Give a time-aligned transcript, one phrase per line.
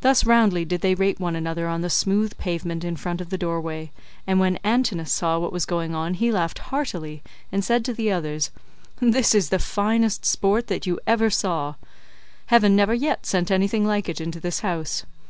[0.00, 3.36] Thus roundly did they rate one another on the smooth pavement in front of the
[3.36, 3.92] doorway,149
[4.26, 8.10] and when Antinous saw what was going on he laughed heartily and said to the
[8.10, 8.50] others,
[9.00, 11.74] "This is the finest sport that you ever saw;
[12.46, 15.04] heaven never yet sent anything like it into this house.